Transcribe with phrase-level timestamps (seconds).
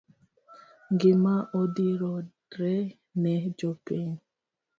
[0.93, 2.77] Ngima oridore
[3.21, 4.13] ne jopiny